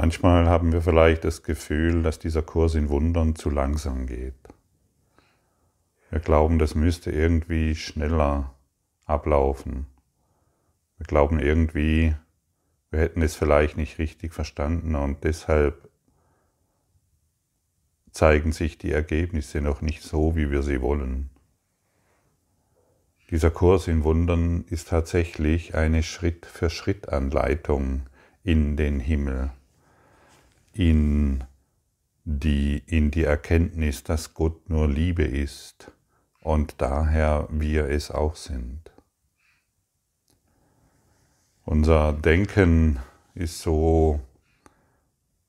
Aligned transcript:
Manchmal 0.00 0.46
haben 0.46 0.72
wir 0.72 0.80
vielleicht 0.80 1.24
das 1.24 1.42
Gefühl, 1.42 2.04
dass 2.04 2.20
dieser 2.20 2.42
Kurs 2.42 2.76
in 2.76 2.88
Wundern 2.88 3.34
zu 3.34 3.50
langsam 3.50 4.06
geht. 4.06 4.36
Wir 6.10 6.20
glauben, 6.20 6.60
das 6.60 6.76
müsste 6.76 7.10
irgendwie 7.10 7.74
schneller 7.74 8.54
ablaufen. 9.06 9.86
Wir 10.98 11.06
glauben 11.06 11.40
irgendwie, 11.40 12.14
wir 12.92 13.00
hätten 13.00 13.22
es 13.22 13.34
vielleicht 13.34 13.76
nicht 13.76 13.98
richtig 13.98 14.32
verstanden 14.34 14.94
und 14.94 15.24
deshalb 15.24 15.90
zeigen 18.12 18.52
sich 18.52 18.78
die 18.78 18.92
Ergebnisse 18.92 19.60
noch 19.60 19.80
nicht 19.80 20.04
so, 20.04 20.36
wie 20.36 20.52
wir 20.52 20.62
sie 20.62 20.80
wollen. 20.80 21.28
Dieser 23.32 23.50
Kurs 23.50 23.88
in 23.88 24.04
Wundern 24.04 24.62
ist 24.68 24.90
tatsächlich 24.90 25.74
eine 25.74 26.04
Schritt-für-Schritt-Anleitung 26.04 28.02
in 28.44 28.76
den 28.76 29.00
Himmel 29.00 29.50
in 30.78 31.42
die, 32.22 32.80
in 32.86 33.10
die 33.10 33.24
Erkenntnis, 33.24 34.04
dass 34.04 34.32
Gott 34.32 34.70
nur 34.70 34.86
Liebe 34.86 35.24
ist 35.24 35.90
und 36.40 36.80
daher 36.80 37.48
wir 37.50 37.86
es 37.88 38.12
auch 38.12 38.36
sind. 38.36 38.92
Unser 41.64 42.12
Denken 42.12 43.00
ist 43.34 43.60
so, 43.60 44.20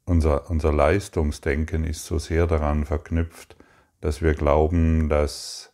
unser, 0.04 0.50
unser 0.50 0.74
Leistungsdenken 0.74 1.84
ist 1.84 2.06
so 2.06 2.18
sehr 2.18 2.48
daran 2.48 2.86
verknüpft, 2.86 3.56
dass 4.02 4.24
wir 4.24 4.34
glauben, 4.34 5.10
dass 5.10 5.72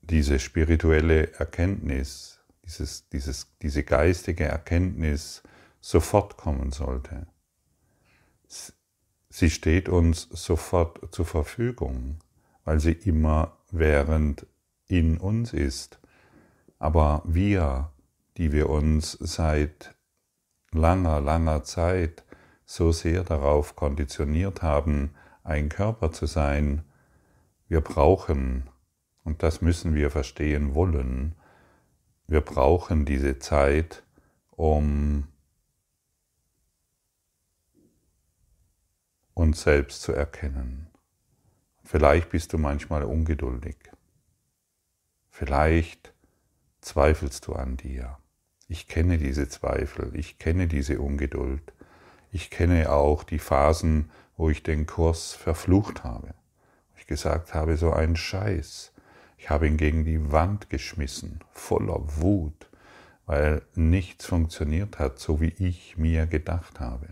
diese 0.00 0.40
spirituelle 0.40 1.32
Erkenntnis, 1.34 2.40
dieses, 2.64 3.08
dieses, 3.10 3.56
diese 3.62 3.84
geistige 3.84 4.46
Erkenntnis 4.46 5.44
sofort 5.80 6.36
kommen 6.36 6.72
sollte. 6.72 7.28
Sie 9.30 9.50
steht 9.50 9.88
uns 9.88 10.28
sofort 10.30 11.14
zur 11.14 11.26
Verfügung, 11.26 12.18
weil 12.64 12.80
sie 12.80 12.92
immer 12.92 13.56
während 13.70 14.46
in 14.86 15.18
uns 15.18 15.52
ist. 15.52 15.98
Aber 16.78 17.22
wir, 17.24 17.90
die 18.36 18.52
wir 18.52 18.70
uns 18.70 19.12
seit 19.12 19.94
langer, 20.72 21.20
langer 21.20 21.62
Zeit 21.64 22.24
so 22.64 22.92
sehr 22.92 23.24
darauf 23.24 23.76
konditioniert 23.76 24.62
haben, 24.62 25.14
ein 25.42 25.68
Körper 25.68 26.12
zu 26.12 26.26
sein, 26.26 26.84
wir 27.68 27.80
brauchen, 27.80 28.68
und 29.24 29.42
das 29.42 29.60
müssen 29.60 29.94
wir 29.94 30.10
verstehen 30.10 30.74
wollen, 30.74 31.34
wir 32.26 32.40
brauchen 32.42 33.04
diese 33.04 33.38
Zeit, 33.38 34.02
um 34.50 35.28
uns 39.38 39.62
selbst 39.62 40.02
zu 40.02 40.12
erkennen. 40.12 40.88
Vielleicht 41.84 42.30
bist 42.30 42.52
du 42.52 42.58
manchmal 42.58 43.04
ungeduldig. 43.04 43.76
Vielleicht 45.30 46.12
zweifelst 46.80 47.46
du 47.46 47.52
an 47.52 47.76
dir. 47.76 48.18
Ich 48.66 48.88
kenne 48.88 49.16
diese 49.16 49.48
Zweifel, 49.48 50.10
ich 50.14 50.38
kenne 50.38 50.66
diese 50.66 51.00
Ungeduld. 51.00 51.72
Ich 52.32 52.50
kenne 52.50 52.90
auch 52.92 53.22
die 53.22 53.38
Phasen, 53.38 54.10
wo 54.36 54.50
ich 54.50 54.62
den 54.62 54.86
Kurs 54.86 55.32
verflucht 55.32 56.04
habe. 56.04 56.34
Ich 56.96 57.06
gesagt 57.06 57.54
habe, 57.54 57.76
so 57.76 57.92
ein 57.92 58.16
Scheiß. 58.16 58.92
Ich 59.38 59.48
habe 59.48 59.68
ihn 59.68 59.76
gegen 59.76 60.04
die 60.04 60.32
Wand 60.32 60.68
geschmissen, 60.68 61.40
voller 61.52 62.00
Wut, 62.20 62.68
weil 63.24 63.62
nichts 63.74 64.26
funktioniert 64.26 64.98
hat, 64.98 65.20
so 65.20 65.40
wie 65.40 65.54
ich 65.58 65.96
mir 65.96 66.26
gedacht 66.26 66.80
habe. 66.80 67.08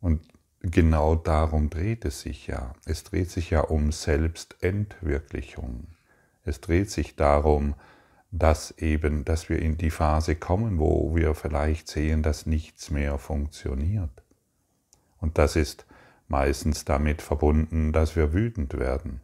Und 0.00 0.20
genau 0.60 1.14
darum 1.16 1.70
dreht 1.70 2.04
es 2.04 2.20
sich 2.22 2.46
ja. 2.46 2.74
Es 2.86 3.04
dreht 3.04 3.30
sich 3.30 3.50
ja 3.50 3.60
um 3.60 3.92
Selbstentwirklichung. 3.92 5.86
Es 6.44 6.60
dreht 6.60 6.90
sich 6.90 7.16
darum, 7.16 7.74
dass 8.30 8.70
eben, 8.78 9.24
dass 9.24 9.48
wir 9.48 9.58
in 9.58 9.76
die 9.76 9.90
Phase 9.90 10.36
kommen, 10.36 10.78
wo 10.78 11.14
wir 11.14 11.34
vielleicht 11.34 11.88
sehen, 11.88 12.22
dass 12.22 12.46
nichts 12.46 12.90
mehr 12.90 13.18
funktioniert. 13.18 14.22
Und 15.20 15.38
das 15.38 15.56
ist 15.56 15.84
meistens 16.28 16.84
damit 16.84 17.22
verbunden, 17.22 17.92
dass 17.92 18.14
wir 18.16 18.32
wütend 18.32 18.78
werden. 18.78 19.20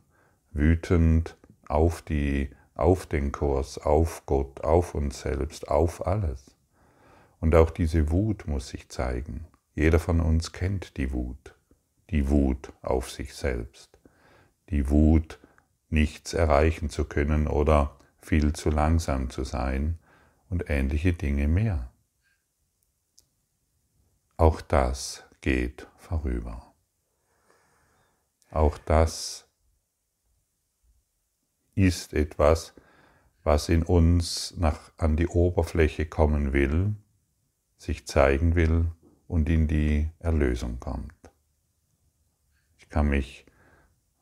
Wütend 0.53 1.37
auf 1.69 2.03
die, 2.03 2.51
auf 2.75 3.07
den 3.07 3.33
Kurs, 3.33 3.79
auf 3.79 4.25
Gott, 4.27 4.63
auf 4.63 4.95
uns 4.95 5.21
selbst, 5.21 5.69
auf 5.69 6.07
alles. 6.07 6.57
Und 7.41 7.55
auch 7.55 7.71
diese 7.71 8.11
Wut 8.11 8.47
muss 8.47 8.69
sich 8.69 8.89
zeigen. 8.89 9.47
Jeder 9.77 9.99
von 9.99 10.21
uns 10.21 10.53
kennt 10.53 10.97
die 10.97 11.13
Wut, 11.13 11.55
die 12.09 12.31
Wut 12.31 12.73
auf 12.81 13.11
sich 13.11 13.35
selbst, 13.35 13.99
die 14.71 14.89
Wut, 14.89 15.39
nichts 15.91 16.33
erreichen 16.33 16.89
zu 16.89 17.05
können 17.05 17.47
oder 17.47 17.95
viel 18.19 18.55
zu 18.55 18.71
langsam 18.71 19.29
zu 19.29 19.45
sein 19.45 19.99
und 20.49 20.71
ähnliche 20.71 21.13
Dinge 21.13 21.47
mehr. 21.47 21.93
Auch 24.39 24.63
das 24.63 25.25
geht 25.43 25.87
vorüber. 25.99 26.75
Auch 28.51 28.79
das 28.79 29.47
ist 31.75 32.15
etwas, 32.15 32.73
was 33.45 33.69
in 33.69 33.83
uns 33.83 34.55
nach, 34.57 34.91
an 34.97 35.17
die 35.17 35.29
Oberfläche 35.29 36.07
kommen 36.07 36.55
will, 36.55 36.95
sich 37.77 38.07
zeigen 38.07 38.55
will 38.55 38.91
und 39.29 39.49
in 39.49 39.69
die 39.69 40.09
Erlösung 40.19 40.79
kommt. 40.81 41.13
Ich 42.79 42.89
kann 42.89 43.09
mich 43.09 43.47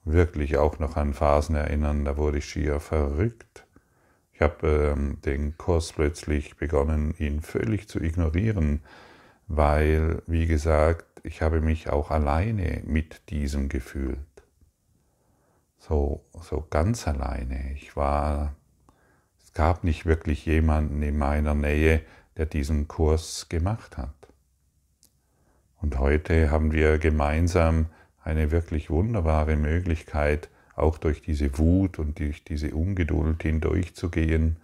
wirklich 0.05 0.57
auch 0.57 0.79
noch 0.79 0.97
an 0.97 1.15
Phasen 1.15 1.57
erinnern, 1.57 2.05
da 2.05 2.17
wurde 2.17 2.39
ich 2.39 2.45
schier 2.45 2.81
verrückt. 2.81 3.67
Ich 4.33 4.41
habe 4.41 4.95
ähm, 4.95 5.21
den 5.25 5.57
Kurs 5.57 5.93
plötzlich 5.93 6.57
begonnen, 6.57 7.15
ihn 7.19 7.41
völlig 7.41 7.89
zu 7.89 8.01
ignorieren, 8.01 8.83
weil, 9.47 10.23
wie 10.27 10.47
gesagt, 10.47 11.21
ich 11.23 11.41
habe 11.41 11.61
mich 11.61 11.89
auch 11.89 12.11
alleine 12.11 12.83
mit 12.85 13.31
diesem 13.31 13.69
gefühlt. 13.69 14.19
So, 15.79 16.25
so 16.41 16.67
ganz 16.69 17.07
alleine. 17.07 17.73
Ich 17.75 17.95
war, 17.97 18.57
es 19.43 19.53
gab 19.53 19.85
nicht 19.85 20.07
wirklich 20.07 20.47
jemanden 20.47 21.03
in 21.03 21.17
meiner 21.17 21.55
Nähe, 21.55 22.03
der 22.37 22.47
diesen 22.47 22.89
Kurs 22.89 23.49
gemacht 23.49 23.97
hat. 23.97 24.24
Und 25.85 25.99
heute 25.99 26.51
haben 26.51 26.73
wir 26.73 26.97
gemeinsam 26.97 27.89
eine 28.23 28.51
wirklich 28.51 28.89
wunderbare 28.89 29.55
Möglichkeit, 29.55 30.49
auch 30.77 30.97
durch 30.97 31.21
diese 31.21 31.59
Wut 31.59 31.99
und 31.99 32.19
durch 32.21 32.43
diese 32.43 32.75
Ungeduld 32.75 33.43
hindurchzugehen, 33.43 34.57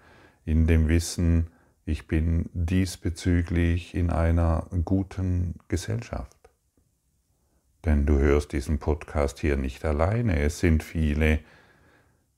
in 0.46 0.66
dem 0.66 0.88
Wissen, 0.88 1.48
ich 1.84 2.08
bin 2.08 2.48
diesbezüglich 2.54 3.94
in 3.94 4.08
einer 4.08 4.66
guten 4.86 5.56
Gesellschaft. 5.68 6.38
Denn 7.84 8.06
du 8.06 8.18
hörst 8.18 8.52
diesen 8.52 8.78
Podcast 8.78 9.40
hier 9.40 9.58
nicht 9.58 9.84
alleine. 9.84 10.40
Es 10.40 10.58
sind 10.58 10.82
viele, 10.82 11.40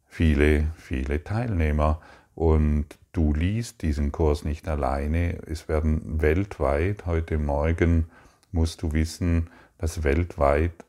viele, 0.09 0.73
viele 0.75 1.23
Teilnehmer 1.23 2.01
und 2.35 2.99
du 3.13 3.33
liest 3.33 3.83
diesen 3.83 4.11
Kurs 4.11 4.45
nicht 4.45 4.67
alleine. 4.67 5.39
Es 5.47 5.69
werden 5.69 6.21
weltweit 6.21 7.07
heute 7.07 7.39
Morgen 7.39 8.07
musst 8.53 8.83
du 8.83 8.93
wissen, 8.93 9.51
dass 9.79 10.05
weltweit 10.05 10.85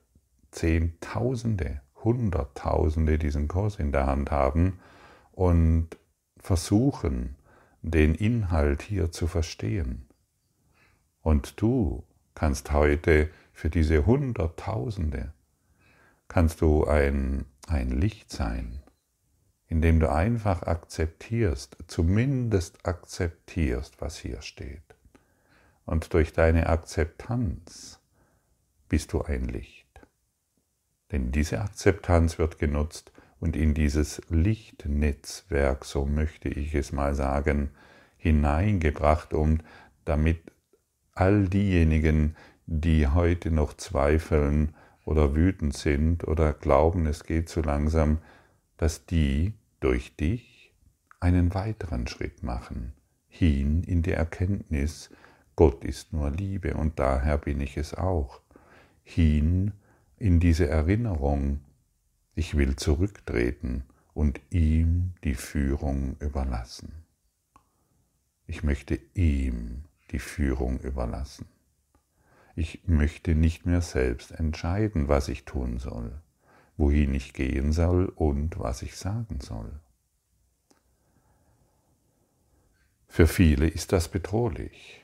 Zehntausende, 0.52 1.82
Hunderttausende 2.04 3.18
diesen 3.18 3.48
Kurs 3.48 3.78
in 3.78 3.92
der 3.92 4.06
Hand 4.06 4.30
haben 4.30 4.80
und 5.32 5.98
versuchen, 6.38 7.36
den 7.82 8.14
Inhalt 8.14 8.82
hier 8.82 9.12
zu 9.12 9.28
verstehen. 9.28 10.08
Und 11.22 11.62
du 11.62 12.04
kannst 12.36 12.72
heute 12.72 13.30
für 13.54 13.70
diese 13.70 14.06
Hunderttausende, 14.06 15.34
kannst 16.28 16.62
du 16.62 16.86
ein, 16.86 17.46
ein 17.68 17.90
Licht 17.92 18.32
sein, 18.32 18.84
indem 19.68 20.00
du 20.00 20.12
einfach 20.12 20.64
akzeptierst, 20.64 21.78
zumindest 21.88 22.86
akzeptierst, 22.86 24.02
was 24.02 24.18
hier 24.18 24.42
steht. 24.42 24.83
Und 25.86 26.14
durch 26.14 26.34
deine 26.34 26.68
Akzeptanz 26.68 28.00
bist 28.90 29.14
du 29.14 29.22
ein 29.22 29.46
Licht. 29.46 29.88
Denn 31.12 31.32
diese 31.32 31.62
Akzeptanz 31.62 32.40
wird 32.40 32.58
genutzt 32.58 33.12
und 33.40 33.56
in 33.56 33.74
dieses 33.74 34.22
Lichtnetzwerk, 34.30 35.86
so 35.86 36.06
möchte 36.06 36.50
ich 36.50 36.74
es 36.76 36.92
mal 36.92 37.14
sagen, 37.14 37.72
hineingebracht, 38.18 39.34
um 39.34 39.60
damit 40.06 40.52
all 41.14 41.48
diejenigen, 41.50 42.36
die 42.66 43.08
heute 43.08 43.52
noch 43.52 43.74
zweifeln 43.74 44.74
oder 45.06 45.36
wütend 45.36 45.76
sind 45.76 46.26
oder 46.28 46.54
glauben, 46.54 47.06
es 47.06 47.26
geht 47.26 47.50
zu 47.50 47.62
langsam, 47.62 48.20
dass 48.78 49.06
die 49.06 49.54
durch 49.82 50.16
dich 50.16 50.74
einen 51.20 51.54
weiteren 51.54 52.08
Schritt 52.08 52.44
machen, 52.44 52.94
hin 53.28 53.84
in 53.84 54.02
die 54.02 54.14
Erkenntnis, 54.14 55.10
Gott 55.56 55.84
ist 55.84 56.14
nur 56.14 56.32
Liebe 56.32 56.74
und 56.74 57.00
daher 57.00 57.38
bin 57.38 57.62
ich 57.62 57.78
es 57.78 57.94
auch. 57.94 58.42
Hin 59.04 59.74
in 60.18 60.40
diese 60.40 60.68
Erinnerung, 60.68 61.60
ich 62.36 62.58
will 62.58 62.76
zurücktreten 62.76 63.84
und 64.14 64.42
ihm 64.50 65.14
die 65.24 65.36
Führung 65.36 66.16
überlassen. 66.20 67.04
Ich 68.48 68.64
möchte 68.64 69.00
ihm 69.14 69.86
die 70.12 70.20
Führung 70.20 70.80
überlassen. 70.80 71.48
Ich 72.56 72.88
möchte 72.88 73.36
nicht 73.36 73.66
mehr 73.66 73.82
selbst 73.82 74.32
entscheiden, 74.32 75.08
was 75.08 75.28
ich 75.28 75.46
tun 75.46 75.80
soll, 75.80 76.22
wohin 76.78 77.14
ich 77.16 77.34
gehen 77.34 77.72
soll 77.72 78.06
und 78.06 78.60
was 78.60 78.82
ich 78.82 78.96
sagen 78.96 79.40
soll. 79.42 79.80
Für 83.08 83.28
viele 83.28 83.68
ist 83.68 83.92
das 83.92 84.10
bedrohlich. 84.10 85.03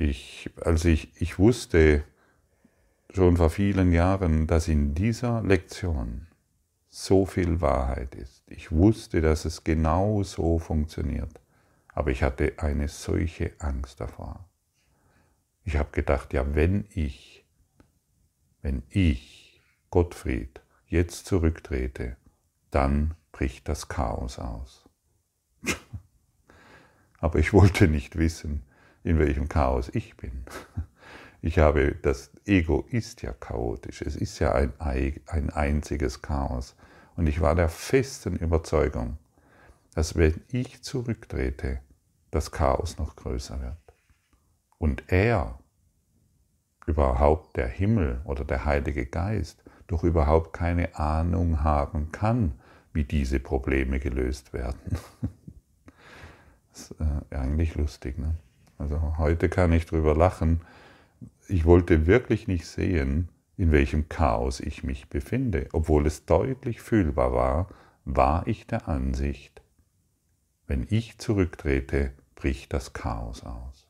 Ich, 0.00 0.48
als 0.62 0.86
ich, 0.86 1.20
ich 1.20 1.38
wusste 1.38 2.04
schon 3.10 3.36
vor 3.36 3.50
vielen 3.50 3.92
Jahren, 3.92 4.46
dass 4.46 4.66
in 4.66 4.94
dieser 4.94 5.42
Lektion 5.42 6.26
so 6.88 7.26
viel 7.26 7.60
Wahrheit 7.60 8.14
ist. 8.14 8.50
Ich 8.50 8.72
wusste, 8.72 9.20
dass 9.20 9.44
es 9.44 9.62
genau 9.62 10.22
so 10.22 10.58
funktioniert, 10.58 11.38
aber 11.92 12.10
ich 12.12 12.22
hatte 12.22 12.54
eine 12.56 12.88
solche 12.88 13.52
Angst 13.58 14.00
davor. 14.00 14.48
Ich 15.64 15.76
habe 15.76 15.90
gedacht, 15.92 16.32
ja, 16.32 16.54
wenn 16.54 16.86
ich, 16.94 17.44
wenn 18.62 18.82
ich, 18.88 19.60
Gottfried, 19.90 20.62
jetzt 20.86 21.26
zurücktrete, 21.26 22.16
dann 22.70 23.16
bricht 23.32 23.68
das 23.68 23.88
Chaos 23.88 24.38
aus. 24.38 24.88
aber 27.18 27.38
ich 27.38 27.52
wollte 27.52 27.86
nicht 27.86 28.16
wissen, 28.16 28.62
in 29.04 29.18
welchem 29.18 29.48
Chaos 29.48 29.90
ich 29.92 30.16
bin. 30.16 30.44
Ich 31.42 31.58
habe, 31.58 31.94
das 32.02 32.30
Ego 32.44 32.84
ist 32.90 33.22
ja 33.22 33.32
chaotisch, 33.32 34.02
es 34.02 34.14
ist 34.14 34.38
ja 34.40 34.52
ein, 34.52 34.74
ein 34.78 35.48
einziges 35.48 36.20
Chaos. 36.20 36.76
Und 37.16 37.28
ich 37.28 37.40
war 37.40 37.54
der 37.54 37.70
festen 37.70 38.36
Überzeugung, 38.36 39.16
dass 39.94 40.16
wenn 40.16 40.42
ich 40.48 40.82
zurücktrete, 40.82 41.80
das 42.30 42.50
Chaos 42.50 42.98
noch 42.98 43.16
größer 43.16 43.60
wird. 43.60 43.76
Und 44.78 45.04
er, 45.08 45.58
überhaupt 46.86 47.56
der 47.56 47.68
Himmel 47.68 48.20
oder 48.24 48.44
der 48.44 48.64
Heilige 48.64 49.06
Geist, 49.06 49.64
doch 49.86 50.04
überhaupt 50.04 50.52
keine 50.52 50.94
Ahnung 50.96 51.62
haben 51.62 52.12
kann, 52.12 52.52
wie 52.92 53.04
diese 53.04 53.40
Probleme 53.40 53.98
gelöst 53.98 54.52
werden. 54.52 54.98
das 56.72 56.90
ist 56.90 57.00
äh, 57.00 57.34
eigentlich 57.34 57.74
lustig. 57.74 58.18
Ne? 58.18 58.36
Also 58.80 59.18
heute 59.18 59.50
kann 59.50 59.72
ich 59.72 59.84
drüber 59.84 60.16
lachen, 60.16 60.62
ich 61.48 61.66
wollte 61.66 62.06
wirklich 62.06 62.48
nicht 62.48 62.66
sehen, 62.66 63.28
in 63.58 63.72
welchem 63.72 64.08
Chaos 64.08 64.58
ich 64.58 64.82
mich 64.82 65.10
befinde. 65.10 65.68
Obwohl 65.72 66.06
es 66.06 66.24
deutlich 66.24 66.80
fühlbar 66.80 67.34
war, 67.34 67.68
war 68.06 68.46
ich 68.46 68.66
der 68.66 68.88
Ansicht, 68.88 69.60
wenn 70.66 70.86
ich 70.88 71.18
zurücktrete, 71.18 72.12
bricht 72.36 72.72
das 72.72 72.94
Chaos 72.94 73.44
aus. 73.44 73.86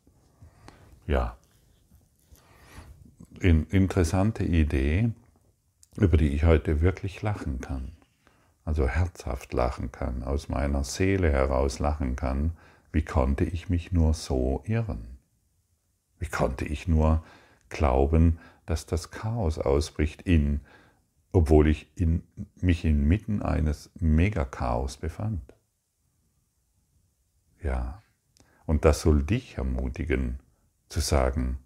Ja, 1.06 1.36
interessante 3.38 4.42
Idee, 4.42 5.10
über 5.96 6.16
die 6.16 6.30
ich 6.30 6.44
heute 6.44 6.80
wirklich 6.80 7.22
lachen 7.22 7.60
kann. 7.60 7.92
Also 8.64 8.88
herzhaft 8.88 9.52
lachen 9.52 9.92
kann, 9.92 10.24
aus 10.24 10.48
meiner 10.48 10.82
Seele 10.82 11.30
heraus 11.30 11.78
lachen 11.78 12.16
kann. 12.16 12.56
Wie 12.92 13.04
konnte 13.04 13.44
ich 13.44 13.68
mich 13.68 13.92
nur 13.92 14.14
so 14.14 14.62
irren? 14.66 15.18
Wie 16.18 16.26
konnte 16.28 16.64
ich 16.64 16.88
nur 16.88 17.22
glauben, 17.70 18.38
dass 18.66 18.86
das 18.86 19.10
Chaos 19.10 19.58
ausbricht 19.58 20.22
in, 20.22 20.60
obwohl 21.32 21.68
ich 21.68 21.90
in, 21.96 22.22
mich 22.56 22.84
inmitten 22.84 23.42
eines 23.42 23.90
Megachaos 23.98 24.96
befand. 24.96 25.54
Ja, 27.62 28.02
und 28.66 28.84
das 28.84 29.00
soll 29.00 29.22
dich 29.22 29.58
ermutigen, 29.58 30.38
zu 30.88 31.00
sagen, 31.00 31.58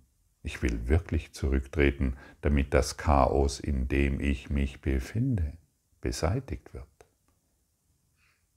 ich 0.43 0.63
will 0.63 0.89
wirklich 0.89 1.33
zurücktreten, 1.33 2.17
damit 2.43 2.75
das 2.75 2.97
Chaos, 2.97 3.61
in 3.61 3.89
dem 3.89 4.21
ich 4.21 4.51
mich 4.51 4.81
befinde, 4.81 5.57
beseitigt 6.01 6.75
wird. 6.75 6.87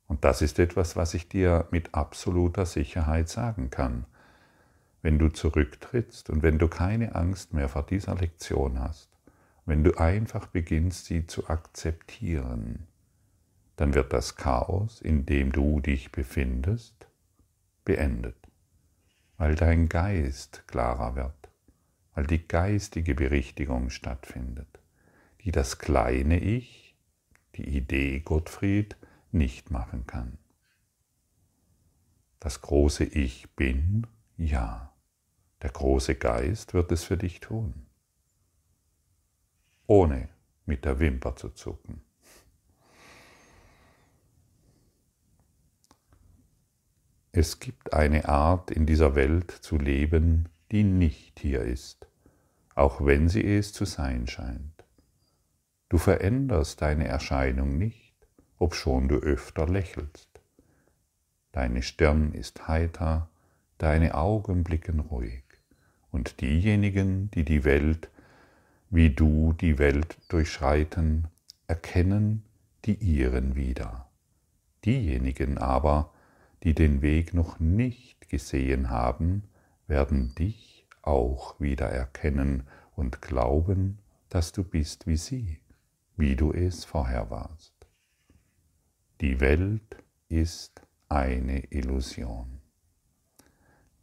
Und 0.07 0.23
das 0.23 0.41
ist 0.41 0.57
etwas, 0.59 0.95
was 0.95 1.13
ich 1.13 1.27
dir 1.27 1.67
mit 1.71 1.93
absoluter 1.93 2.65
Sicherheit 2.65 3.29
sagen 3.29 3.69
kann. 3.69 4.05
Wenn 5.01 5.19
du 5.19 5.29
zurücktrittst 5.29 6.29
und 6.29 6.43
wenn 6.43 6.57
du 6.57 6.67
keine 6.67 7.15
Angst 7.15 7.53
mehr 7.53 7.69
vor 7.69 7.85
dieser 7.85 8.15
Lektion 8.15 8.79
hast, 8.79 9.09
wenn 9.65 9.83
du 9.83 9.93
einfach 9.99 10.47
beginnst, 10.47 11.05
sie 11.05 11.27
zu 11.27 11.49
akzeptieren, 11.49 12.87
dann 13.75 13.93
wird 13.93 14.11
das 14.13 14.37
Chaos, 14.37 15.01
in 15.01 15.25
dem 15.25 15.51
du 15.51 15.81
dich 15.81 16.11
befindest, 16.11 17.07
beendet, 17.83 18.37
weil 19.37 19.55
dein 19.55 19.87
Geist 19.87 20.63
klarer 20.67 21.15
wird, 21.15 21.49
weil 22.15 22.25
die 22.25 22.47
geistige 22.47 23.13
Berichtigung 23.13 23.89
stattfindet, 23.89 24.79
die 25.43 25.51
das 25.51 25.77
kleine 25.77 26.39
Ich, 26.39 26.95
die 27.55 27.77
Idee 27.77 28.21
Gottfried, 28.21 28.95
nicht 29.31 29.71
machen 29.71 30.05
kann. 30.07 30.37
Das 32.39 32.61
große 32.61 33.03
Ich 33.03 33.49
bin 33.55 34.07
ja. 34.37 34.93
Der 35.63 35.71
große 35.71 36.13
Geist 36.15 36.75
wird 36.75 36.91
es 36.91 37.03
für 37.03 37.17
dich 37.17 37.39
tun, 37.39 37.87
ohne 39.87 40.29
mit 40.67 40.85
der 40.85 40.99
Wimper 40.99 41.35
zu 41.35 41.49
zucken. 41.49 42.01
Es 47.31 47.59
gibt 47.59 47.93
eine 47.93 48.29
Art 48.29 48.69
in 48.69 48.85
dieser 48.85 49.15
Welt 49.15 49.51
zu 49.51 49.77
leben, 49.77 50.49
die 50.71 50.83
nicht 50.83 51.39
hier 51.39 51.61
ist, 51.61 52.07
auch 52.75 53.03
wenn 53.05 53.29
sie 53.29 53.43
es 53.43 53.73
zu 53.73 53.85
sein 53.85 54.27
scheint. 54.27 54.85
Du 55.89 55.97
veränderst 55.97 56.81
deine 56.81 57.07
Erscheinung 57.07 57.77
nicht, 57.77 58.06
obschon 58.59 59.07
du 59.07 59.15
öfter 59.17 59.67
lächelst. 59.67 60.29
Deine 61.51 61.81
Stirn 61.81 62.33
ist 62.33 62.67
heiter, 62.67 63.29
deine 63.77 64.15
Augen 64.15 64.63
blicken 64.63 64.99
ruhig. 64.99 65.43
Und 66.11 66.41
diejenigen, 66.41 67.29
die 67.31 67.43
die 67.43 67.63
Welt, 67.63 68.09
wie 68.89 69.09
du 69.09 69.53
die 69.53 69.77
Welt 69.77 70.17
durchschreiten, 70.29 71.27
erkennen 71.67 72.43
die 72.85 72.95
ihren 72.95 73.55
wieder. 73.55 74.09
Diejenigen 74.85 75.57
aber, 75.57 76.13
die 76.63 76.73
den 76.73 77.01
Weg 77.01 77.33
noch 77.33 77.59
nicht 77.59 78.29
gesehen 78.29 78.89
haben, 78.89 79.43
werden 79.87 80.33
dich 80.35 80.85
auch 81.01 81.59
wieder 81.59 81.87
erkennen 81.87 82.63
und 82.95 83.21
glauben, 83.21 83.99
dass 84.29 84.51
du 84.51 84.63
bist 84.63 85.07
wie 85.07 85.17
sie, 85.17 85.59
wie 86.15 86.35
du 86.35 86.51
es 86.51 86.85
vorher 86.85 87.29
warst. 87.29 87.76
Die 89.19 89.39
Welt 89.39 90.03
ist 90.29 90.83
eine 91.09 91.71
Illusion. 91.71 92.59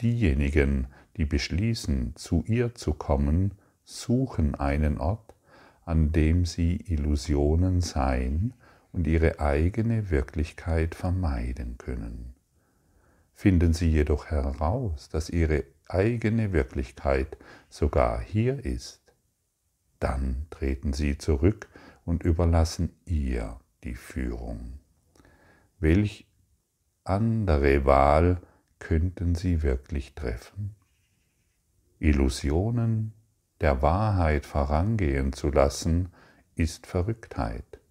Diejenigen, 0.01 0.89
die 1.17 1.25
beschließen, 1.25 2.17
zu 2.17 2.43
ihr 2.49 2.75
zu 2.75 2.95
kommen, 2.95 3.53
suchen 3.85 4.57
einen 4.57 4.99
Ort, 4.99 5.37
an 5.85 6.11
dem 6.11 6.45
sie 6.45 6.79
Illusionen 6.89 7.81
sein 7.81 8.55
und 8.91 9.07
ihre 9.07 9.39
eigene 9.39 10.11
Wirklichkeit 10.11 10.97
vermeiden 10.97 11.79
können. 11.79 12.35
Finden 13.35 13.73
sie 13.73 13.89
jedoch 13.89 14.27
heraus, 14.33 15.11
dass 15.11 15.31
ihre 15.31 15.63
eigene 15.87 16.53
Wirklichkeit 16.53 17.39
sogar 17.69 18.21
hier 18.21 18.65
ist, 18.65 19.01
dann 20.01 20.47
treten 20.51 20.93
sie 20.93 21.19
zurück 21.19 21.69
und 22.05 22.25
überlassen 22.25 22.97
ihr 23.05 23.61
die 23.85 23.95
Führung. 23.95 24.81
Welch 25.85 26.27
andere 27.05 27.85
Wahl 27.85 28.41
könnten 28.79 29.35
sie 29.35 29.63
wirklich 29.63 30.15
treffen? 30.15 30.75
Illusionen 31.99 33.13
der 33.61 33.83
Wahrheit 33.83 34.47
vorangehen 34.47 35.35
zu 35.35 35.51
lassen, 35.51 36.09
ist 36.55 36.87
Verrücktheit. 36.87 37.83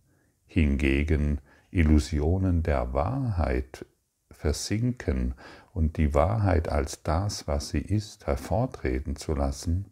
Hingegen 0.47 1.39
Illusionen 1.69 2.63
der 2.63 2.93
Wahrheit 2.93 3.85
versinken 4.31 5.35
und 5.71 5.97
die 5.97 6.15
Wahrheit 6.15 6.69
als 6.69 7.03
das, 7.03 7.47
was 7.47 7.69
sie 7.69 7.81
ist, 7.81 8.25
hervortreten 8.25 9.17
zu 9.17 9.35
lassen, 9.35 9.85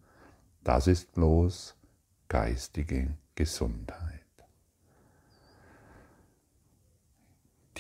das 0.63 0.87
ist 0.87 1.11
bloß 1.13 1.75
geistige 2.29 3.15
Gesundheit. 3.35 4.10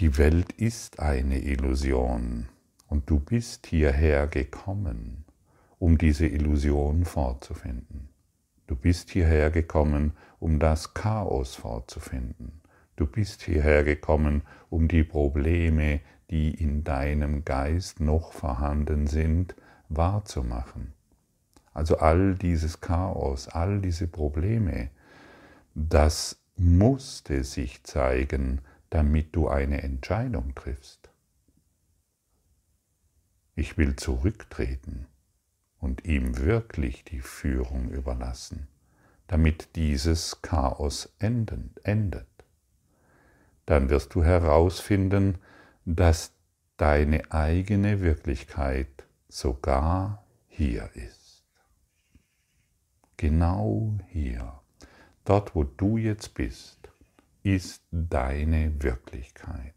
Die 0.01 0.17
Welt 0.17 0.51
ist 0.53 0.99
eine 0.99 1.37
Illusion, 1.43 2.47
und 2.87 3.07
du 3.07 3.19
bist 3.19 3.67
hierher 3.67 4.25
gekommen, 4.25 5.25
um 5.77 5.99
diese 5.99 6.25
Illusion 6.25 7.05
vorzufinden. 7.05 8.09
Du 8.65 8.75
bist 8.75 9.11
hierher 9.11 9.51
gekommen, 9.51 10.13
um 10.39 10.57
das 10.57 10.95
Chaos 10.95 11.53
vorzufinden. 11.53 12.61
Du 12.95 13.05
bist 13.05 13.43
hierher 13.43 13.83
gekommen, 13.83 14.41
um 14.71 14.87
die 14.87 15.03
Probleme, 15.03 15.99
die 16.31 16.49
in 16.49 16.83
deinem 16.83 17.45
Geist 17.45 17.99
noch 17.99 18.33
vorhanden 18.33 19.05
sind, 19.05 19.53
wahrzumachen. 19.87 20.93
Also 21.75 21.99
all 21.99 22.33
dieses 22.33 22.81
Chaos, 22.81 23.47
all 23.49 23.79
diese 23.79 24.07
Probleme, 24.07 24.89
das 25.75 26.41
musste 26.57 27.43
sich 27.43 27.83
zeigen, 27.83 28.61
damit 28.91 29.35
du 29.35 29.47
eine 29.47 29.81
Entscheidung 29.81 30.53
triffst. 30.53 31.09
Ich 33.55 33.77
will 33.77 33.95
zurücktreten 33.95 35.07
und 35.79 36.05
ihm 36.05 36.37
wirklich 36.37 37.03
die 37.03 37.21
Führung 37.21 37.89
überlassen, 37.89 38.67
damit 39.27 39.75
dieses 39.75 40.41
Chaos 40.41 41.13
endet. 41.19 42.27
Dann 43.65 43.89
wirst 43.89 44.13
du 44.13 44.23
herausfinden, 44.23 45.37
dass 45.85 46.33
deine 46.77 47.31
eigene 47.31 48.01
Wirklichkeit 48.01 49.05
sogar 49.29 50.25
hier 50.47 50.89
ist. 50.95 51.45
Genau 53.15 53.97
hier, 54.09 54.59
dort 55.23 55.55
wo 55.55 55.63
du 55.63 55.97
jetzt 55.97 56.33
bist, 56.33 56.80
ist 57.43 57.83
deine 57.91 58.81
Wirklichkeit. 58.81 59.75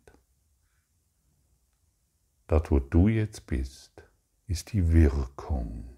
Dort 2.47 2.71
wo 2.71 2.79
du 2.79 3.09
jetzt 3.09 3.47
bist, 3.47 4.03
ist 4.47 4.73
die 4.73 4.93
Wirkung. 4.93 5.89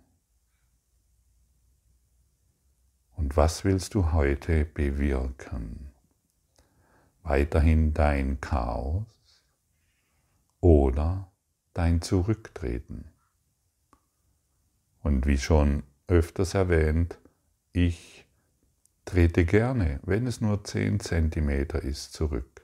Und 3.17 3.37
was 3.37 3.65
willst 3.65 3.95
du 3.95 4.13
heute 4.13 4.65
bewirken? 4.65 5.93
Weiterhin 7.23 7.93
dein 7.93 8.41
Chaos 8.41 9.43
oder 10.61 11.33
dein 11.75 12.01
Zurücktreten? 12.01 13.11
Und 15.03 15.27
wie 15.27 15.39
schon 15.39 15.83
öfters 16.07 16.55
erwähnt, 16.55 17.19
ich 17.73 18.26
trete 19.07 19.47
gerne, 19.47 20.01
wenn 20.03 20.27
es 20.27 20.43
nur 20.43 20.63
10 20.63 21.01
cm 21.01 21.49
ist, 21.83 22.13
zurück. 22.13 22.61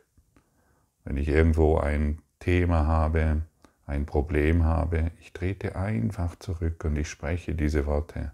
Wenn 1.05 1.17
ich 1.17 1.29
irgendwo 1.29 1.79
ein 1.79 2.19
Thema 2.39 2.87
habe, 2.87 3.43
ein 3.87 4.05
Problem 4.05 4.65
habe, 4.65 5.13
ich 5.21 5.33
trete 5.33 5.77
einfach 5.77 6.37
zurück 6.37 6.85
und 6.85 6.97
ich 6.97 7.09
spreche 7.09 7.55
diese 7.55 7.87
Worte 7.87 8.33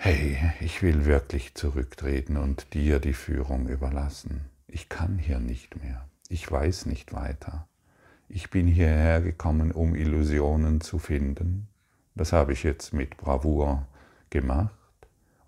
hey, 0.00 0.38
ich 0.60 0.80
will 0.80 1.06
wirklich 1.06 1.54
zurücktreten 1.54 2.36
und 2.36 2.72
dir 2.72 3.00
die 3.00 3.12
Führung 3.12 3.66
überlassen. 3.66 4.42
Ich 4.68 4.88
kann 4.88 5.18
hier 5.18 5.40
nicht 5.40 5.82
mehr. 5.82 6.08
Ich 6.28 6.48
weiß 6.48 6.86
nicht 6.86 7.12
weiter. 7.12 7.66
Ich 8.28 8.48
bin 8.48 8.68
hierher 8.68 9.20
gekommen, 9.20 9.72
um 9.72 9.96
Illusionen 9.96 10.80
zu 10.80 11.00
finden. 11.00 11.66
Das 12.14 12.32
habe 12.32 12.52
ich 12.52 12.62
jetzt 12.62 12.92
mit 12.92 13.16
Bravour 13.16 13.88
gemacht. 14.30 14.77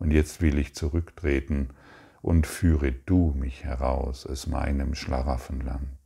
Und 0.01 0.11
jetzt 0.13 0.41
will 0.41 0.59
ich 0.59 0.75
zurücktreten 0.75 1.69
und 2.23 2.47
führe 2.47 2.91
du 2.91 3.35
mich 3.37 3.65
heraus 3.65 4.27
aus 4.27 4.47
meinem 4.47 4.95
Schlaraffenland. 4.95 5.99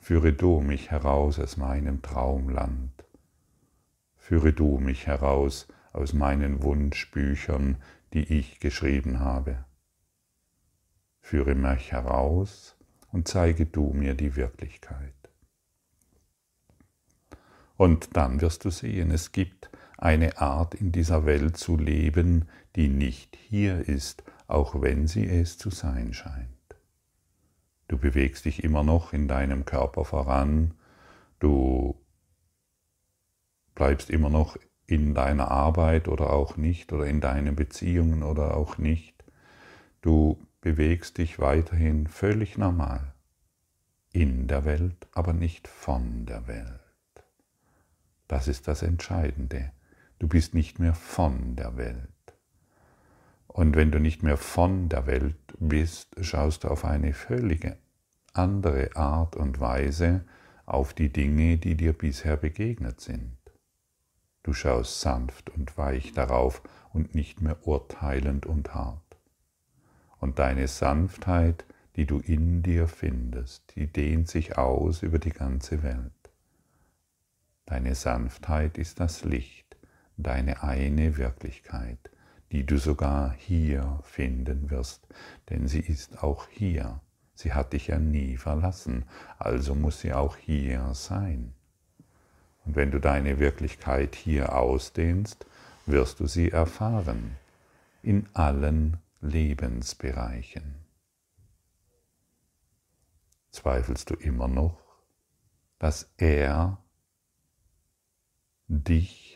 Führe 0.00 0.32
du 0.32 0.60
mich 0.60 0.90
heraus 0.90 1.38
aus 1.38 1.56
meinem 1.56 2.02
Traumland. 2.02 3.04
Führe 4.16 4.52
du 4.52 4.78
mich 4.78 5.06
heraus 5.06 5.68
aus 5.92 6.12
meinen 6.12 6.62
Wunschbüchern, 6.62 7.76
die 8.12 8.24
ich 8.24 8.58
geschrieben 8.58 9.20
habe. 9.20 9.64
Führe 11.20 11.54
mich 11.54 11.92
heraus 11.92 12.76
und 13.12 13.28
zeige 13.28 13.64
du 13.64 13.92
mir 13.92 14.14
die 14.14 14.34
Wirklichkeit. 14.34 15.14
Und 17.76 18.16
dann 18.16 18.40
wirst 18.40 18.64
du 18.64 18.70
sehen, 18.70 19.12
es 19.12 19.30
gibt 19.30 19.70
eine 19.98 20.38
Art 20.38 20.74
in 20.74 20.92
dieser 20.92 21.26
Welt 21.26 21.56
zu 21.56 21.76
leben, 21.76 22.48
die 22.76 22.88
nicht 22.88 23.36
hier 23.36 23.86
ist, 23.86 24.22
auch 24.46 24.80
wenn 24.80 25.06
sie 25.06 25.26
es 25.26 25.58
zu 25.58 25.70
sein 25.70 26.14
scheint. 26.14 26.48
Du 27.88 27.98
bewegst 27.98 28.44
dich 28.44 28.62
immer 28.62 28.84
noch 28.84 29.12
in 29.12 29.28
deinem 29.28 29.64
Körper 29.64 30.04
voran, 30.04 30.74
du 31.40 32.00
bleibst 33.74 34.08
immer 34.08 34.30
noch 34.30 34.56
in 34.86 35.14
deiner 35.14 35.50
Arbeit 35.50 36.08
oder 36.08 36.32
auch 36.32 36.56
nicht 36.56 36.92
oder 36.92 37.06
in 37.06 37.20
deinen 37.20 37.56
Beziehungen 37.56 38.22
oder 38.22 38.56
auch 38.56 38.78
nicht. 38.78 39.24
Du 40.00 40.38
bewegst 40.60 41.18
dich 41.18 41.40
weiterhin 41.40 42.06
völlig 42.06 42.56
normal 42.56 43.14
in 44.12 44.46
der 44.46 44.64
Welt, 44.64 45.08
aber 45.12 45.32
nicht 45.32 45.68
von 45.68 46.24
der 46.24 46.46
Welt. 46.46 46.80
Das 48.28 48.48
ist 48.48 48.68
das 48.68 48.82
Entscheidende. 48.82 49.72
Du 50.18 50.28
bist 50.28 50.54
nicht 50.54 50.78
mehr 50.78 50.94
von 50.94 51.56
der 51.56 51.76
Welt. 51.76 52.08
Und 53.46 53.76
wenn 53.76 53.90
du 53.90 53.98
nicht 53.98 54.22
mehr 54.22 54.36
von 54.36 54.88
der 54.88 55.06
Welt 55.06 55.36
bist, 55.58 56.14
schaust 56.20 56.64
du 56.64 56.68
auf 56.68 56.84
eine 56.84 57.12
völlige 57.12 57.76
andere 58.32 58.94
Art 58.96 59.36
und 59.36 59.58
Weise 59.60 60.24
auf 60.66 60.94
die 60.94 61.12
Dinge, 61.12 61.56
die 61.56 61.76
dir 61.76 61.92
bisher 61.92 62.36
begegnet 62.36 63.00
sind. 63.00 63.36
Du 64.42 64.52
schaust 64.52 65.00
sanft 65.00 65.50
und 65.50 65.76
weich 65.76 66.12
darauf 66.12 66.62
und 66.92 67.14
nicht 67.14 67.40
mehr 67.40 67.66
urteilend 67.66 68.46
und 68.46 68.74
hart. 68.74 69.18
Und 70.20 70.38
deine 70.38 70.68
Sanftheit, 70.68 71.64
die 71.96 72.06
du 72.06 72.20
in 72.20 72.62
dir 72.62 72.86
findest, 72.88 73.74
die 73.76 73.86
dehnt 73.86 74.28
sich 74.28 74.56
aus 74.56 75.02
über 75.02 75.18
die 75.18 75.32
ganze 75.32 75.82
Welt. 75.82 76.12
Deine 77.66 77.94
Sanftheit 77.94 78.78
ist 78.78 79.00
das 79.00 79.24
Licht, 79.24 79.67
deine 80.18 80.62
eine 80.62 81.16
Wirklichkeit, 81.16 82.10
die 82.52 82.64
du 82.64 82.78
sogar 82.78 83.32
hier 83.32 84.00
finden 84.02 84.70
wirst, 84.70 85.06
denn 85.48 85.68
sie 85.68 85.80
ist 85.80 86.22
auch 86.22 86.48
hier. 86.48 87.00
Sie 87.34 87.52
hat 87.52 87.72
dich 87.72 87.86
ja 87.86 87.98
nie 87.98 88.36
verlassen, 88.36 89.04
also 89.38 89.74
muss 89.74 90.00
sie 90.00 90.12
auch 90.12 90.36
hier 90.36 90.92
sein. 90.94 91.54
Und 92.64 92.76
wenn 92.76 92.90
du 92.90 92.98
deine 92.98 93.38
Wirklichkeit 93.38 94.14
hier 94.16 94.54
ausdehnst, 94.54 95.46
wirst 95.86 96.20
du 96.20 96.26
sie 96.26 96.50
erfahren 96.50 97.36
in 98.02 98.28
allen 98.34 98.98
Lebensbereichen. 99.20 100.74
Zweifelst 103.50 104.10
du 104.10 104.14
immer 104.14 104.48
noch, 104.48 104.80
dass 105.78 106.12
er 106.16 106.78
dich 108.68 109.27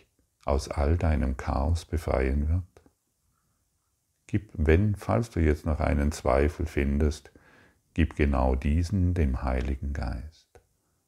aus 0.45 0.69
all 0.69 0.97
deinem 0.97 1.37
Chaos 1.37 1.85
befreien 1.85 2.49
wird? 2.49 2.63
Gib, 4.27 4.51
wenn, 4.55 4.97
falls 4.97 5.31
du 5.31 5.41
jetzt 5.41 5.67
noch 5.67 5.81
einen 5.81 6.13
Zweifel 6.13 6.67
findest, 6.67 7.31
gib 7.95 8.17
genau 8.17 8.55
diesen 8.55 9.15
dem 9.15 9.43
Heiligen 9.43 9.93
Geist, 9.93 10.49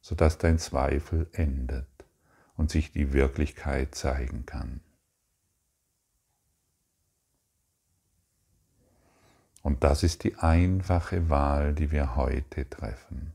sodass 0.01 0.39
dein 0.39 0.59
Zweifel 0.59 1.27
endet 1.33 1.89
und 2.57 2.71
sich 2.71 2.93
die 2.93 3.13
Wirklichkeit 3.13 3.95
zeigen 3.95 4.45
kann. 4.47 4.81
Und 9.63 9.83
das 9.83 10.03
ist 10.03 10.25
die 10.25 10.37
einfache 10.37 11.31
Wahl, 11.31 11.73
die 11.73 11.91
wir 11.91 12.17
heute 12.17 12.69
treffen. 12.69 13.33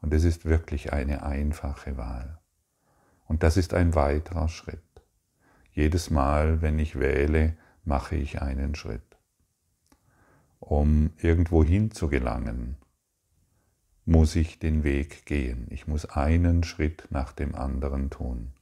Und 0.00 0.14
es 0.14 0.22
ist 0.22 0.44
wirklich 0.44 0.92
eine 0.92 1.24
einfache 1.24 1.96
Wahl. 1.96 2.38
Und 3.26 3.42
das 3.42 3.56
ist 3.56 3.74
ein 3.74 3.96
weiterer 3.96 4.48
Schritt. 4.48 4.80
Jedes 5.72 6.10
Mal, 6.10 6.62
wenn 6.62 6.78
ich 6.78 6.98
wähle, 6.98 7.56
mache 7.84 8.16
ich 8.16 8.42
einen 8.42 8.74
Schritt. 8.74 9.02
Um 10.58 11.10
irgendwo 11.18 11.64
hinzugelangen, 11.64 12.76
muss 14.04 14.34
ich 14.36 14.58
den 14.58 14.82
Weg 14.84 15.24
gehen. 15.26 15.66
Ich 15.70 15.86
muss 15.86 16.04
einen 16.04 16.64
Schritt 16.64 17.06
nach 17.10 17.32
dem 17.32 17.54
anderen 17.54 18.10
tun. 18.10 18.52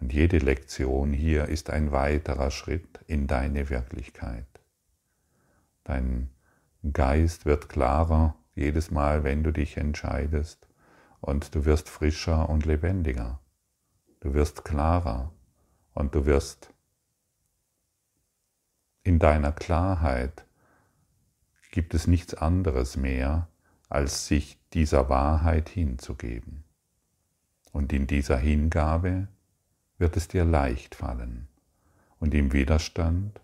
Und 0.00 0.12
jede 0.12 0.38
Lektion 0.38 1.12
hier 1.12 1.48
ist 1.48 1.70
ein 1.70 1.92
weiterer 1.92 2.50
Schritt 2.50 3.00
in 3.06 3.26
deine 3.26 3.70
Wirklichkeit. 3.70 4.46
Dein 5.84 6.30
Geist 6.92 7.46
wird 7.46 7.68
klarer 7.68 8.34
jedes 8.54 8.90
Mal, 8.90 9.24
wenn 9.24 9.42
du 9.42 9.52
dich 9.52 9.76
entscheidest, 9.76 10.66
und 11.20 11.54
du 11.54 11.64
wirst 11.64 11.88
frischer 11.88 12.48
und 12.48 12.66
lebendiger. 12.66 13.40
Du 14.20 14.34
wirst 14.34 14.64
klarer 14.64 15.32
und 15.94 16.14
du 16.14 16.26
wirst 16.26 16.70
in 19.02 19.18
deiner 19.18 19.52
Klarheit 19.52 20.44
gibt 21.70 21.92
es 21.92 22.06
nichts 22.06 22.34
anderes 22.34 22.96
mehr, 22.96 23.48
als 23.88 24.26
sich 24.26 24.58
dieser 24.72 25.08
Wahrheit 25.08 25.68
hinzugeben. 25.68 26.64
Und 27.72 27.92
in 27.92 28.06
dieser 28.06 28.38
Hingabe 28.38 29.28
wird 29.98 30.16
es 30.16 30.28
dir 30.28 30.44
leicht 30.44 30.94
fallen. 30.94 31.48
Und 32.18 32.32
im 32.32 32.52
Widerstand, 32.52 33.40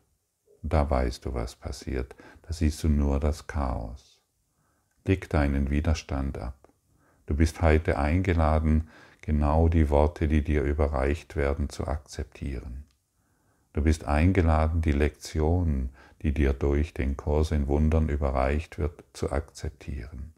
da 0.63 0.89
weißt 0.89 1.25
du, 1.25 1.35
was 1.35 1.57
passiert. 1.57 2.15
Da 2.43 2.53
siehst 2.53 2.83
du 2.83 2.89
nur 2.89 3.21
das 3.21 3.47
Chaos. 3.47 4.21
Leg 5.05 5.29
deinen 5.29 5.71
Widerstand 5.71 6.39
ab. 6.39 6.69
Du 7.27 7.35
bist 7.35 7.63
heute 7.63 7.99
eingeladen, 7.99 8.89
genau 9.23 9.69
die 9.69 9.91
Worte, 9.91 10.29
die 10.29 10.43
dir 10.43 10.63
überreicht 10.63 11.37
werden, 11.37 11.69
zu 11.69 11.87
akzeptieren. 11.87 12.85
Du 13.73 13.83
bist 13.83 14.05
eingeladen, 14.05 14.83
die 14.83 14.93
Lektion, 14.93 15.91
die 16.23 16.33
dir 16.33 16.53
durch 16.53 16.93
den 16.93 17.17
Kurs 17.17 17.51
in 17.51 17.69
Wundern 17.69 18.09
überreicht 18.09 18.79
wird, 18.79 19.05
zu 19.13 19.31
akzeptieren. 19.31 20.33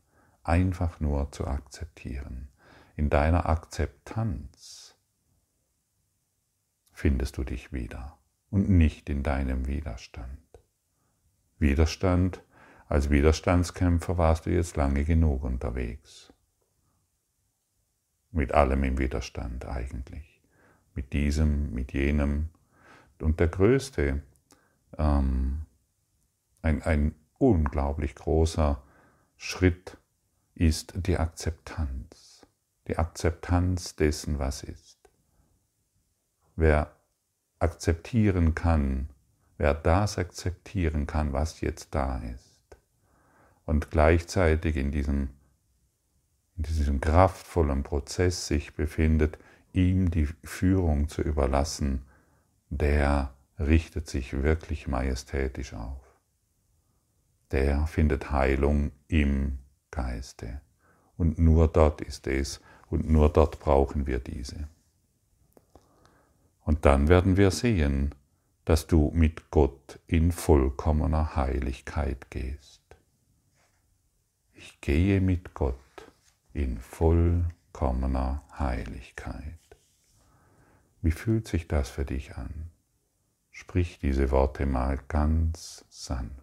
Einfach 0.44 1.00
nur 1.00 1.32
zu 1.32 1.46
akzeptieren. 1.46 2.48
In 2.96 3.08
deiner 3.08 3.46
Akzeptanz 3.46 4.94
findest 6.92 7.38
du 7.38 7.44
dich 7.44 7.72
wieder 7.72 8.18
und 8.50 8.68
nicht 8.68 9.08
in 9.08 9.22
deinem 9.22 9.66
Widerstand. 9.66 10.38
Widerstand, 11.58 12.42
als 12.88 13.08
Widerstandskämpfer 13.08 14.18
warst 14.18 14.46
du 14.46 14.50
jetzt 14.50 14.76
lange 14.76 15.04
genug 15.04 15.44
unterwegs. 15.44 16.31
Mit 18.32 18.52
allem 18.52 18.82
im 18.84 18.98
Widerstand 18.98 19.66
eigentlich. 19.66 20.40
Mit 20.94 21.12
diesem, 21.12 21.72
mit 21.72 21.92
jenem. 21.92 22.48
Und 23.20 23.38
der 23.38 23.48
größte, 23.48 24.22
ähm, 24.98 25.62
ein, 26.62 26.82
ein 26.82 27.14
unglaublich 27.38 28.14
großer 28.14 28.82
Schritt 29.36 29.96
ist 30.54 30.94
die 30.96 31.18
Akzeptanz. 31.18 32.46
Die 32.88 32.98
Akzeptanz 32.98 33.96
dessen, 33.96 34.38
was 34.38 34.62
ist. 34.62 34.98
Wer 36.56 36.94
akzeptieren 37.58 38.54
kann, 38.54 39.08
wer 39.56 39.72
das 39.74 40.18
akzeptieren 40.18 41.06
kann, 41.06 41.32
was 41.32 41.60
jetzt 41.60 41.94
da 41.94 42.18
ist, 42.18 42.76
und 43.64 43.90
gleichzeitig 43.90 44.76
in 44.76 44.90
diesem, 44.90 45.30
in 46.56 46.64
diesem 46.64 47.00
kraftvollen 47.00 47.82
Prozess 47.82 48.46
sich 48.46 48.74
befindet, 48.74 49.38
ihm 49.72 50.10
die 50.10 50.28
Führung 50.44 51.08
zu 51.08 51.22
überlassen, 51.22 52.02
der 52.68 53.34
richtet 53.58 54.08
sich 54.08 54.32
wirklich 54.42 54.86
majestätisch 54.88 55.74
auf. 55.74 56.00
Der 57.50 57.86
findet 57.86 58.30
Heilung 58.30 58.92
im 59.08 59.58
Geiste. 59.90 60.60
Und 61.16 61.38
nur 61.38 61.68
dort 61.68 62.00
ist 62.00 62.26
es 62.26 62.60
und 62.88 63.08
nur 63.08 63.28
dort 63.28 63.60
brauchen 63.60 64.06
wir 64.06 64.18
diese. 64.18 64.68
Und 66.64 66.84
dann 66.84 67.08
werden 67.08 67.36
wir 67.36 67.50
sehen, 67.50 68.14
dass 68.64 68.86
du 68.86 69.10
mit 69.14 69.50
Gott 69.50 69.98
in 70.06 70.32
vollkommener 70.32 71.36
Heiligkeit 71.36 72.30
gehst. 72.30 72.82
Ich 74.54 74.80
gehe 74.80 75.20
mit 75.20 75.54
Gott 75.54 75.78
in 76.52 76.78
vollkommener 76.78 78.42
Heiligkeit. 78.58 79.58
Wie 81.00 81.10
fühlt 81.10 81.48
sich 81.48 81.66
das 81.68 81.90
für 81.90 82.04
dich 82.04 82.36
an? 82.36 82.70
Sprich 83.50 83.98
diese 83.98 84.30
Worte 84.30 84.66
mal 84.66 84.98
ganz 85.08 85.84
sanft. 85.88 86.42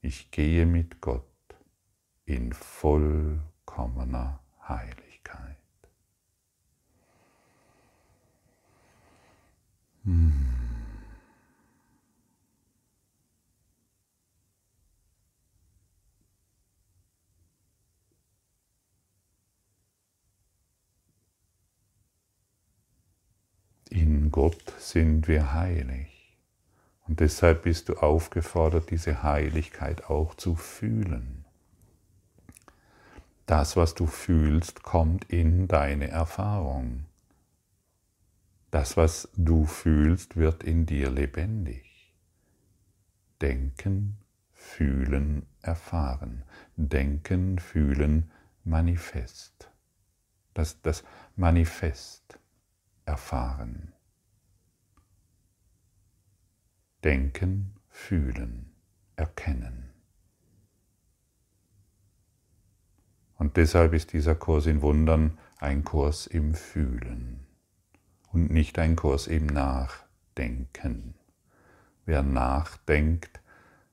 Ich 0.00 0.30
gehe 0.30 0.66
mit 0.66 1.00
Gott 1.00 1.24
in 2.24 2.52
vollkommener 2.52 4.40
Heiligkeit. 4.66 5.56
In 23.90 24.30
Gott 24.30 24.74
sind 24.78 25.28
wir 25.28 25.54
heilig. 25.54 26.36
Und 27.06 27.20
deshalb 27.20 27.62
bist 27.62 27.88
du 27.88 27.94
aufgefordert, 27.94 28.90
diese 28.90 29.22
Heiligkeit 29.22 30.10
auch 30.10 30.34
zu 30.34 30.56
fühlen. 30.56 31.46
Das, 33.46 33.76
was 33.76 33.94
du 33.94 34.06
fühlst, 34.06 34.82
kommt 34.82 35.24
in 35.24 35.68
deine 35.68 36.08
Erfahrung. 36.08 37.06
Das, 38.70 38.98
was 38.98 39.30
du 39.36 39.64
fühlst, 39.64 40.36
wird 40.36 40.62
in 40.64 40.84
dir 40.84 41.08
lebendig. 41.10 42.14
Denken, 43.40 44.18
fühlen, 44.52 45.46
erfahren. 45.62 46.42
Denken, 46.76 47.58
fühlen, 47.58 48.30
manifest. 48.64 49.70
Das, 50.52 50.82
das 50.82 51.04
Manifest 51.36 52.37
erfahren. 53.08 53.94
Denken, 57.02 57.74
fühlen, 57.88 58.74
erkennen. 59.16 59.90
Und 63.36 63.56
deshalb 63.56 63.94
ist 63.94 64.12
dieser 64.12 64.34
Kurs 64.34 64.66
in 64.66 64.82
Wundern 64.82 65.38
ein 65.58 65.84
Kurs 65.84 66.26
im 66.26 66.54
Fühlen 66.54 67.46
und 68.30 68.50
nicht 68.50 68.78
ein 68.78 68.94
Kurs 68.94 69.26
im 69.26 69.46
Nachdenken. 69.46 71.14
Wer 72.04 72.22
nachdenkt, 72.22 73.40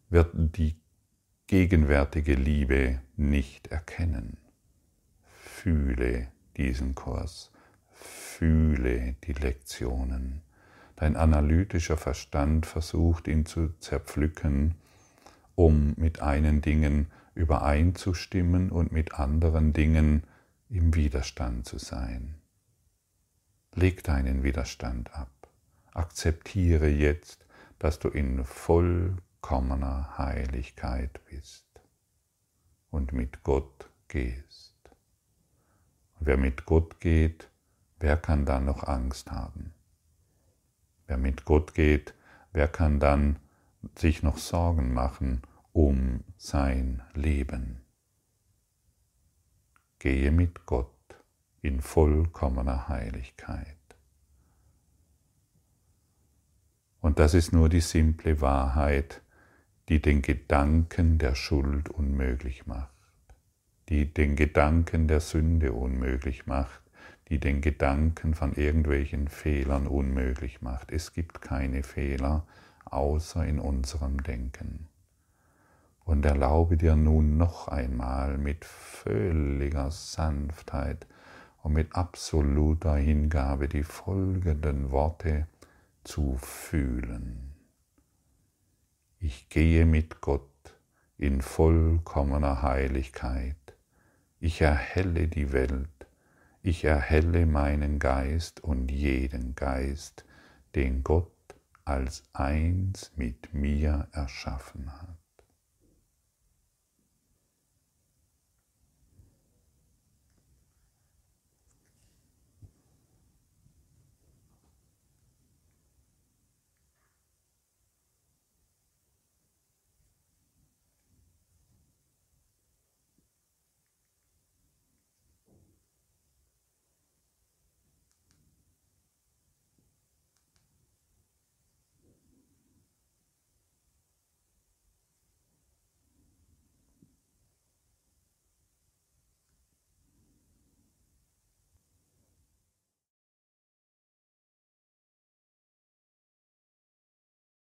wird 0.09 0.33
die 0.57 0.75
gegenwärtige 1.47 2.33
Liebe 2.33 3.01
nicht 3.15 3.67
erkennen. 3.67 4.37
Fühle 5.23 6.27
diesen 6.57 6.95
Kurs, 6.95 7.51
fühle 8.35 9.15
die 9.23 9.31
Lektionen. 9.31 10.41
Dein 10.97 11.15
analytischer 11.15 11.95
Verstand 11.95 12.65
versucht 12.65 13.29
ihn 13.29 13.45
zu 13.45 13.69
zerpflücken, 13.79 14.75
um 15.55 15.93
mit 15.95 16.21
einen 16.21 16.61
Dingen 16.61 17.07
übereinzustimmen 17.33 18.71
und 18.71 18.91
mit 18.91 19.13
anderen 19.13 19.71
Dingen 19.71 20.23
im 20.69 20.93
Widerstand 20.95 21.65
zu 21.65 21.77
sein. 21.77 22.35
Leg 23.73 24.03
deinen 24.03 24.43
Widerstand 24.43 25.13
ab. 25.13 25.31
Akzeptiere 25.93 26.89
jetzt, 26.89 27.45
dass 27.79 27.99
du 27.99 28.09
in 28.09 28.43
vollkommener 28.43 30.17
Heiligkeit 30.17 31.21
bist 31.29 31.65
und 32.89 33.13
mit 33.13 33.43
Gott 33.43 33.89
gehst. 34.09 34.75
Und 36.19 36.27
wer 36.27 36.37
mit 36.37 36.65
Gott 36.65 36.99
geht, 36.99 37.49
wer 38.05 38.17
kann 38.17 38.45
dann 38.45 38.65
noch 38.65 38.83
Angst 38.83 39.31
haben? 39.31 39.73
Wer 41.07 41.17
mit 41.17 41.43
Gott 41.43 41.73
geht, 41.73 42.13
wer 42.53 42.67
kann 42.67 42.99
dann 42.99 43.39
sich 43.95 44.21
noch 44.21 44.37
Sorgen 44.37 44.93
machen 44.93 45.41
um 45.73 46.23
sein 46.37 47.01
Leben? 47.15 47.81
Gehe 49.97 50.29
mit 50.29 50.67
Gott 50.67 50.91
in 51.63 51.81
vollkommener 51.81 52.87
Heiligkeit. 52.89 53.75
Und 57.01 57.17
das 57.17 57.33
ist 57.33 57.53
nur 57.53 57.69
die 57.69 57.81
simple 57.81 58.39
Wahrheit, 58.39 59.23
die 59.89 59.99
den 59.99 60.21
Gedanken 60.21 61.17
der 61.17 61.33
Schuld 61.33 61.89
unmöglich 61.89 62.67
macht, 62.67 62.93
die 63.89 64.13
den 64.13 64.35
Gedanken 64.35 65.07
der 65.07 65.21
Sünde 65.21 65.73
unmöglich 65.73 66.45
macht, 66.45 66.84
die 67.29 67.39
den 67.39 67.61
Gedanken 67.61 68.35
von 68.35 68.53
irgendwelchen 68.53 69.27
Fehlern 69.27 69.87
unmöglich 69.87 70.61
macht. 70.61 70.91
Es 70.91 71.13
gibt 71.13 71.41
keine 71.41 71.83
Fehler 71.83 72.45
außer 72.85 73.45
in 73.45 73.59
unserem 73.59 74.21
Denken. 74.23 74.87
Und 76.03 76.23
erlaube 76.23 76.77
dir 76.77 76.95
nun 76.95 77.37
noch 77.37 77.67
einmal 77.67 78.37
mit 78.37 78.63
völliger 78.63 79.89
Sanftheit 79.89 81.07
und 81.63 81.73
mit 81.73 81.95
absoluter 81.95 82.95
Hingabe 82.95 83.67
die 83.67 83.83
folgenden 83.83 84.91
Worte 84.91 85.47
zu 86.03 86.37
fühlen. 86.37 87.55
Ich 89.19 89.49
gehe 89.49 89.87
mit 89.87 90.21
Gott 90.21 90.43
in 91.17 91.41
vollkommener 91.41 92.61
Heiligkeit. 92.61 93.55
Ich 94.39 94.61
erhelle 94.61 95.27
die 95.27 95.51
Welt. 95.51 95.94
Ich 96.67 96.83
erhelle 96.83 97.45
meinen 97.45 97.99
Geist 97.99 98.63
und 98.63 98.89
jeden 98.89 99.53
Geist, 99.53 100.25
den 100.73 101.03
Gott 101.03 101.29
als 101.83 102.23
eins 102.33 103.11
mit 103.15 103.53
mir 103.53 104.07
erschaffen 104.13 104.91
hat. 104.91 105.14